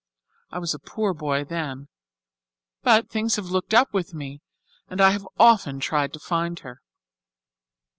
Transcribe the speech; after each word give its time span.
I 0.49 0.57
was 0.57 0.73
a 0.73 0.79
poor 0.79 1.13
boy 1.13 1.43
then, 1.43 1.87
but 2.81 3.07
things 3.11 3.35
have 3.35 3.51
looked 3.51 3.71
up 3.75 3.93
with 3.93 4.15
me 4.15 4.41
and 4.87 4.99
I 4.99 5.11
have 5.11 5.27
often 5.37 5.79
tried 5.79 6.11
to 6.13 6.19
find 6.19 6.57
her." 6.61 6.81